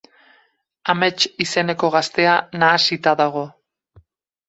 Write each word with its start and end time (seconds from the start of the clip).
Amets 0.93 1.27
izeneko 1.45 1.91
gaztea 1.99 2.35
nahasita 2.65 3.17
dago. 3.25 3.49